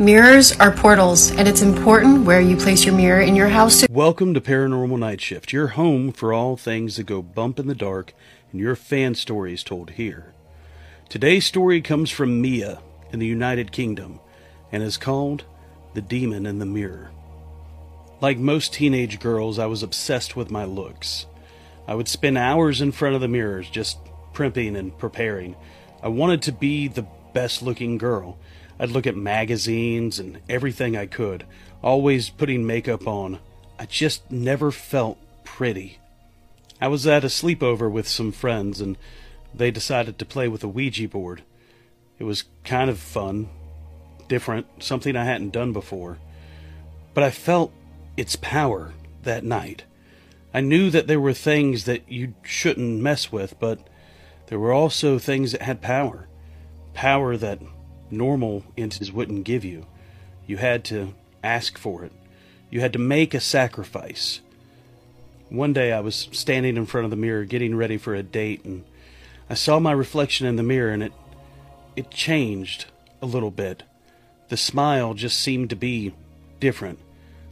Mirrors 0.00 0.52
are 0.60 0.70
portals, 0.70 1.32
and 1.32 1.48
it's 1.48 1.60
important 1.60 2.24
where 2.24 2.40
you 2.40 2.56
place 2.56 2.84
your 2.84 2.94
mirror 2.94 3.20
in 3.20 3.34
your 3.34 3.48
house. 3.48 3.80
To- 3.80 3.88
Welcome 3.90 4.32
to 4.34 4.40
Paranormal 4.40 4.96
Night 4.96 5.20
Shift, 5.20 5.52
your 5.52 5.68
home 5.68 6.12
for 6.12 6.32
all 6.32 6.56
things 6.56 6.94
that 6.96 7.06
go 7.06 7.20
bump 7.20 7.58
in 7.58 7.66
the 7.66 7.74
dark 7.74 8.14
and 8.52 8.60
your 8.60 8.76
fan 8.76 9.16
stories 9.16 9.64
told 9.64 9.90
here. 9.90 10.34
Today's 11.08 11.46
story 11.46 11.80
comes 11.80 12.12
from 12.12 12.40
Mia 12.40 12.78
in 13.12 13.18
the 13.18 13.26
United 13.26 13.72
Kingdom 13.72 14.20
and 14.70 14.84
is 14.84 14.96
called 14.96 15.42
The 15.94 16.00
Demon 16.00 16.46
in 16.46 16.60
the 16.60 16.64
Mirror. 16.66 17.10
Like 18.20 18.38
most 18.38 18.72
teenage 18.72 19.18
girls, 19.18 19.58
I 19.58 19.66
was 19.66 19.82
obsessed 19.82 20.36
with 20.36 20.48
my 20.48 20.64
looks. 20.64 21.26
I 21.88 21.96
would 21.96 22.06
spend 22.06 22.38
hours 22.38 22.80
in 22.80 22.92
front 22.92 23.16
of 23.16 23.20
the 23.20 23.26
mirrors 23.26 23.68
just 23.68 23.98
primping 24.32 24.76
and 24.76 24.96
preparing. 24.96 25.56
I 26.04 26.08
wanted 26.08 26.42
to 26.42 26.52
be 26.52 26.86
the 26.86 27.06
best 27.34 27.62
looking 27.62 27.98
girl. 27.98 28.38
I'd 28.78 28.90
look 28.90 29.06
at 29.06 29.16
magazines 29.16 30.18
and 30.18 30.40
everything 30.48 30.96
I 30.96 31.06
could, 31.06 31.44
always 31.82 32.30
putting 32.30 32.66
makeup 32.66 33.06
on. 33.06 33.40
I 33.78 33.86
just 33.86 34.30
never 34.30 34.70
felt 34.70 35.18
pretty. 35.44 35.98
I 36.80 36.88
was 36.88 37.06
at 37.06 37.24
a 37.24 37.28
sleepover 37.28 37.90
with 37.90 38.06
some 38.06 38.30
friends 38.32 38.80
and 38.80 38.96
they 39.54 39.70
decided 39.70 40.18
to 40.18 40.24
play 40.24 40.48
with 40.48 40.62
a 40.62 40.68
Ouija 40.68 41.08
board. 41.08 41.42
It 42.18 42.24
was 42.24 42.44
kind 42.64 42.90
of 42.90 42.98
fun, 42.98 43.48
different, 44.28 44.66
something 44.82 45.16
I 45.16 45.24
hadn't 45.24 45.50
done 45.50 45.72
before. 45.72 46.18
But 47.14 47.24
I 47.24 47.30
felt 47.30 47.72
its 48.16 48.36
power 48.36 48.92
that 49.22 49.44
night. 49.44 49.84
I 50.54 50.60
knew 50.60 50.90
that 50.90 51.06
there 51.06 51.20
were 51.20 51.32
things 51.32 51.84
that 51.84 52.10
you 52.10 52.34
shouldn't 52.42 53.02
mess 53.02 53.30
with, 53.32 53.58
but 53.58 53.88
there 54.46 54.58
were 54.58 54.72
also 54.72 55.18
things 55.18 55.52
that 55.52 55.62
had 55.62 55.82
power. 55.82 56.28
Power 56.94 57.36
that 57.36 57.60
normal 58.10 58.64
entities 58.76 59.12
wouldn't 59.12 59.44
give 59.44 59.64
you. 59.64 59.86
You 60.46 60.56
had 60.56 60.84
to 60.86 61.14
ask 61.42 61.78
for 61.78 62.04
it. 62.04 62.12
You 62.70 62.80
had 62.80 62.92
to 62.92 62.98
make 62.98 63.34
a 63.34 63.40
sacrifice. 63.40 64.40
One 65.48 65.72
day 65.72 65.92
I 65.92 66.00
was 66.00 66.28
standing 66.32 66.76
in 66.76 66.86
front 66.86 67.04
of 67.04 67.10
the 67.10 67.16
mirror 67.16 67.44
getting 67.44 67.74
ready 67.74 67.96
for 67.96 68.14
a 68.14 68.22
date 68.22 68.64
and 68.64 68.84
I 69.48 69.54
saw 69.54 69.78
my 69.78 69.92
reflection 69.92 70.46
in 70.46 70.56
the 70.56 70.62
mirror 70.62 70.92
and 70.92 71.02
it 71.02 71.12
it 71.96 72.10
changed 72.10 72.86
a 73.20 73.26
little 73.26 73.50
bit. 73.50 73.82
The 74.50 74.56
smile 74.56 75.14
just 75.14 75.38
seemed 75.40 75.70
to 75.70 75.76
be 75.76 76.14
different. 76.60 76.98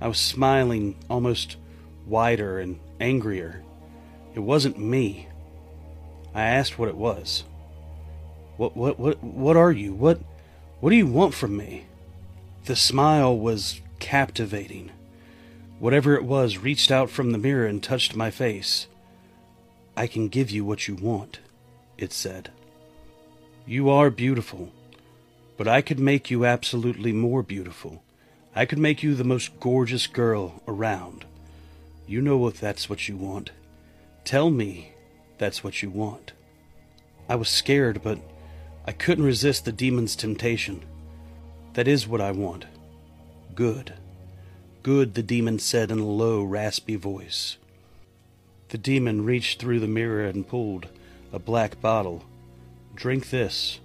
I 0.00 0.08
was 0.08 0.18
smiling 0.18 0.96
almost 1.10 1.56
wider 2.06 2.58
and 2.58 2.78
angrier. 3.00 3.62
It 4.34 4.40
wasn't 4.40 4.78
me. 4.78 5.28
I 6.34 6.42
asked 6.42 6.78
what 6.78 6.88
it 6.88 6.96
was. 6.96 7.44
What 8.56 8.76
what 8.76 8.98
what 8.98 9.22
what 9.22 9.56
are 9.56 9.72
you? 9.72 9.92
What 9.92 10.20
what 10.80 10.90
do 10.90 10.96
you 10.96 11.06
want 11.06 11.34
from 11.34 11.56
me? 11.56 11.84
The 12.64 12.74
smile 12.74 13.36
was 13.36 13.80
captivating. 13.98 14.90
Whatever 15.78 16.14
it 16.14 16.24
was 16.24 16.56
reached 16.56 16.90
out 16.90 17.10
from 17.10 17.32
the 17.32 17.38
mirror 17.38 17.66
and 17.66 17.82
touched 17.82 18.16
my 18.16 18.30
face. 18.30 18.86
I 19.96 20.06
can 20.06 20.28
give 20.28 20.50
you 20.50 20.64
what 20.64 20.88
you 20.88 20.94
want, 20.94 21.40
it 21.98 22.12
said. 22.12 22.50
You 23.66 23.90
are 23.90 24.08
beautiful, 24.08 24.72
but 25.58 25.68
I 25.68 25.82
could 25.82 25.98
make 25.98 26.30
you 26.30 26.46
absolutely 26.46 27.12
more 27.12 27.42
beautiful. 27.42 28.02
I 28.56 28.64
could 28.64 28.78
make 28.78 29.02
you 29.02 29.14
the 29.14 29.22
most 29.22 29.60
gorgeous 29.60 30.06
girl 30.06 30.62
around. 30.66 31.26
You 32.06 32.22
know 32.22 32.46
if 32.48 32.58
that's 32.58 32.88
what 32.88 33.06
you 33.06 33.16
want. 33.16 33.50
Tell 34.24 34.50
me 34.50 34.92
that's 35.36 35.62
what 35.62 35.82
you 35.82 35.90
want. 35.90 36.32
I 37.28 37.34
was 37.36 37.48
scared, 37.48 38.02
but 38.02 38.18
I 38.86 38.92
couldn't 38.92 39.24
resist 39.24 39.64
the 39.64 39.72
demon's 39.72 40.16
temptation. 40.16 40.82
That 41.74 41.86
is 41.86 42.08
what 42.08 42.20
I 42.20 42.32
want. 42.32 42.66
Good. 43.54 43.94
Good, 44.82 45.14
the 45.14 45.22
demon 45.22 45.58
said 45.58 45.90
in 45.90 45.98
a 45.98 46.06
low, 46.06 46.42
raspy 46.42 46.96
voice. 46.96 47.58
The 48.70 48.78
demon 48.78 49.24
reached 49.24 49.60
through 49.60 49.80
the 49.80 49.86
mirror 49.86 50.24
and 50.24 50.48
pulled 50.48 50.88
a 51.32 51.38
black 51.38 51.80
bottle. 51.80 52.24
Drink 52.94 53.30
this, 53.30 53.80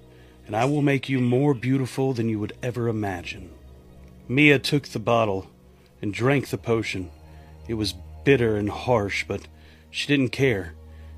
and 0.48 0.56
I 0.56 0.66
will 0.66 0.82
make 0.82 1.10
you 1.10 1.20
more 1.20 1.54
beautiful 1.54 2.14
than 2.14 2.30
you 2.30 2.40
would 2.40 2.54
ever 2.64 2.88
imagine. 2.88 3.52
Mia 4.28 4.60
took 4.60 4.88
the 4.88 5.00
bottle 5.00 5.48
and 6.02 6.14
drank 6.14 6.50
the 6.50 6.58
potion. 6.58 7.12
It 7.68 7.76
was 7.76 7.96
bitter 8.24 8.56
and 8.56 8.70
harsh, 8.70 9.26
but 9.28 9.48
she 9.92 10.08
didn't 10.08 10.30
care. 10.30 10.74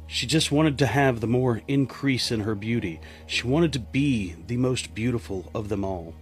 She 0.08 0.26
just 0.26 0.52
wanted 0.52 0.80
to 0.80 0.88
have 0.88 1.20
the 1.20 1.28
more 1.28 1.62
increase 1.68 2.32
in 2.32 2.42
her 2.42 2.56
beauty. 2.56 3.02
She 3.26 3.46
wanted 3.46 3.74
to 3.74 3.80
be 3.80 4.36
the 4.48 4.58
most 4.58 4.96
beautiful 4.96 5.52
of 5.54 5.70
them 5.70 5.84
all. 5.84 6.16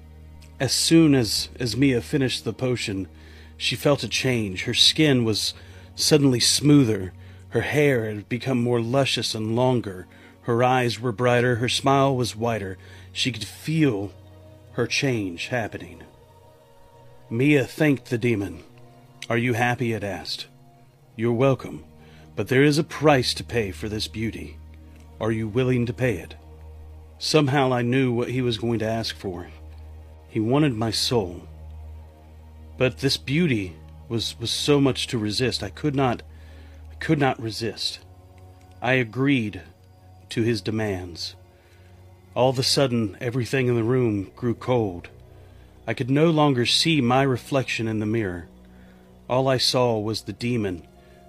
As 0.60 0.74
soon 0.74 1.14
as, 1.14 1.50
as 1.60 1.78
Mia 1.78 2.02
finished 2.02 2.44
the 2.44 2.54
potion, 2.54 3.08
she 3.58 3.76
felt 3.76 4.04
a 4.04 4.08
change. 4.08 4.64
Her 4.64 4.74
skin 4.74 5.24
was 5.24 5.54
suddenly 5.96 6.40
smoother. 6.40 7.14
Her 7.50 7.62
hair 7.62 8.06
had 8.06 8.28
become 8.28 8.62
more 8.62 8.82
luscious 8.82 9.36
and 9.36 9.56
longer. 9.56 10.08
Her 10.42 10.64
eyes 10.64 11.00
were 11.00 11.12
brighter. 11.12 11.58
Her 11.58 11.70
smile 11.70 12.16
was 12.16 12.36
wider. 12.36 12.78
She 13.12 13.32
could 13.32 13.46
feel 13.46 14.12
her 14.74 14.88
change 14.88 15.48
happening. 15.48 16.04
Mia 17.30 17.66
thanked 17.66 18.10
the 18.10 18.18
demon. 18.18 18.64
Are 19.30 19.38
you 19.38 19.54
happy? 19.54 19.94
it 19.94 20.04
asked. 20.04 20.48
You're 21.16 21.34
welcome, 21.34 21.86
but 22.36 22.48
there 22.50 22.64
is 22.64 22.78
a 22.78 22.84
price 22.84 23.34
to 23.34 23.44
pay 23.44 23.72
for 23.72 23.88
this 23.88 24.08
beauty. 24.08 24.58
Are 25.20 25.32
you 25.32 25.48
willing 25.48 25.86
to 25.86 25.94
pay 25.94 26.18
it? 26.18 26.36
Somehow 27.18 27.72
I 27.72 27.82
knew 27.82 28.12
what 28.12 28.30
he 28.30 28.42
was 28.42 28.58
going 28.58 28.80
to 28.80 28.90
ask 28.90 29.16
for. 29.16 29.48
He 30.28 30.40
wanted 30.40 30.74
my 30.74 30.92
soul. 30.92 31.48
But 32.78 32.98
this 32.98 33.16
beauty 33.16 33.78
was, 34.10 34.38
was 34.40 34.52
so 34.52 34.82
much 34.82 35.08
to 35.08 35.18
resist. 35.18 35.64
I 35.64 35.70
could 35.70 35.96
not 35.96 36.24
I 36.92 36.96
could 36.96 37.20
not 37.20 37.42
resist. 37.42 38.00
I 38.82 38.94
agreed 38.94 39.62
to 40.30 40.44
his 40.44 40.62
demands. 40.62 41.36
All 42.36 42.50
of 42.50 42.60
a 42.60 42.64
sudden 42.64 43.18
everything 43.22 43.68
in 43.68 43.76
the 43.76 43.84
room 43.84 44.32
grew 44.36 44.56
cold. 44.56 45.10
I 45.88 45.94
could 45.94 46.10
no 46.10 46.30
longer 46.30 46.66
see 46.66 47.00
my 47.00 47.24
reflection 47.24 47.88
in 47.88 48.00
the 48.00 48.06
mirror. 48.06 48.48
All 49.30 49.48
I 49.48 49.58
saw 49.58 49.98
was 49.98 50.24
the 50.24 50.34
demon, 50.34 50.86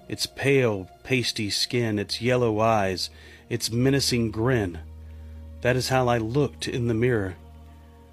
its 0.07 0.25
pale, 0.25 0.89
pasty 1.03 1.49
skin, 1.49 1.99
its 1.99 2.21
yellow 2.21 2.59
eyes, 2.59 3.09
its 3.49 3.71
menacing 3.71 4.31
grin. 4.31 4.79
That 5.61 5.75
is 5.75 5.89
how 5.89 6.07
I 6.07 6.17
looked 6.17 6.67
in 6.67 6.87
the 6.87 6.93
mirror. 6.93 7.35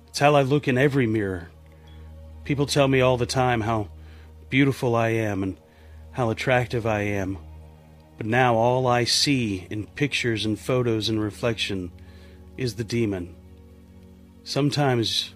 It's 0.09 0.19
how 0.19 0.35
I 0.35 0.43
look 0.43 0.69
in 0.69 0.79
every 0.79 1.07
mirror. 1.07 1.51
People 2.45 2.67
tell 2.67 2.89
me 2.89 3.01
all 3.01 3.17
the 3.17 3.27
time 3.27 3.63
how 3.63 3.89
beautiful 4.51 4.95
I 4.95 5.09
am 5.09 5.43
and 5.43 5.57
how 6.13 6.31
attractive 6.31 6.87
I 6.87 7.01
am. 7.03 7.39
But 8.17 8.27
now 8.27 8.55
all 8.55 8.87
I 8.87 9.05
see 9.05 9.67
in 9.71 9.87
pictures 9.87 10.45
and 10.45 10.59
photos 10.59 11.09
and 11.09 11.21
reflection 11.21 11.91
is 12.57 12.75
the 12.75 12.85
demon. 12.85 13.35
Sometimes 14.45 15.35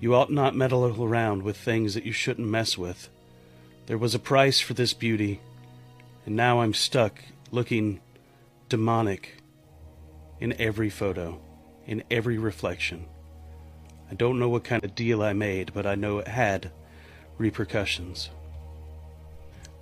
you 0.00 0.14
ought 0.14 0.32
not 0.32 0.54
meddle 0.54 0.84
around 1.02 1.42
with 1.42 1.56
things 1.56 1.94
that 1.94 2.04
you 2.04 2.12
shouldn't 2.12 2.48
mess 2.48 2.76
with. 2.76 3.08
There 3.86 3.98
was 3.98 4.14
a 4.14 4.18
price 4.18 4.60
for 4.60 4.74
this 4.74 4.92
beauty, 4.92 5.40
and 6.30 6.36
now 6.36 6.60
I'm 6.60 6.74
stuck 6.74 7.24
looking 7.50 8.00
demonic 8.68 9.42
in 10.38 10.52
every 10.60 10.88
photo, 10.88 11.40
in 11.86 12.04
every 12.08 12.38
reflection. 12.38 13.06
I 14.08 14.14
don't 14.14 14.38
know 14.38 14.48
what 14.48 14.62
kind 14.62 14.84
of 14.84 14.94
deal 14.94 15.24
I 15.24 15.32
made, 15.32 15.74
but 15.74 15.86
I 15.86 15.96
know 15.96 16.18
it 16.18 16.28
had 16.28 16.70
repercussions. 17.36 18.30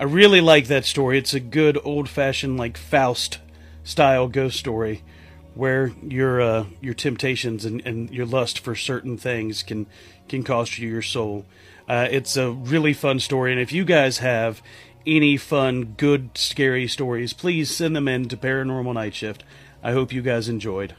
I 0.01 0.05
really 0.05 0.41
like 0.41 0.69
that 0.69 0.87
story. 0.87 1.19
It's 1.19 1.35
a 1.35 1.41
good 1.41 1.79
old 1.85 2.09
fashioned, 2.09 2.57
like 2.57 2.79
Faust 2.79 3.41
style 3.85 4.27
ghost 4.27 4.59
story 4.59 5.05
where 5.53 5.93
your 6.03 6.41
uh, 6.41 6.65
your 6.81 6.95
temptations 6.95 7.67
and, 7.67 7.83
and 7.85 8.11
your 8.11 8.25
lust 8.25 8.61
for 8.61 8.75
certain 8.75 9.19
things 9.19 9.63
can 9.63 9.87
can 10.29 10.43
cost 10.43 10.79
you 10.79 10.89
your 10.89 11.03
soul. 11.03 11.45
Uh, 11.87 12.09
it's 12.11 12.39
a 12.39 12.51
really 12.51 12.95
fun 12.95 13.21
story, 13.21 13.53
and 13.53 13.61
if 13.61 13.71
you 13.71 13.85
guys 13.85 14.19
have 14.19 14.63
any 15.09 15.37
fun, 15.37 15.95
good, 15.97 16.37
scary 16.37 16.87
stories, 16.87 17.33
please 17.33 17.75
send 17.75 17.97
them 17.97 18.07
in 18.07 18.29
to 18.29 18.37
Paranormal 18.37 18.95
Night 18.95 19.15
Shift. 19.15 19.43
I 19.83 19.93
hope 19.93 20.13
you 20.13 20.23
guys 20.23 20.49
enjoyed. 20.49 20.95